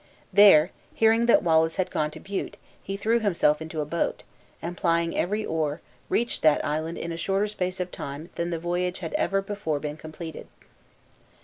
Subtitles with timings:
[0.33, 4.23] There, hearing that Wallace had gone to Bute, he threw himself into a boat,
[4.59, 8.57] and plying every oar, reached that island in a shorter space of time than the
[8.57, 10.47] voyage had ever before been completed.